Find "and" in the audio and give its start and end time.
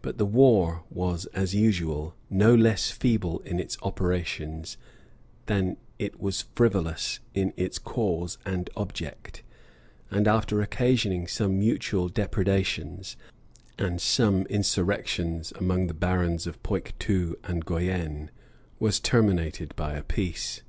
8.46-8.70, 10.10-10.26, 13.78-14.00, 17.44-17.66